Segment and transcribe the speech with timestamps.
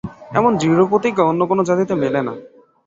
[0.31, 2.33] এমন দৃঢ়প্রতিজ্ঞা অন্য কোন জাতিতে মেলে না।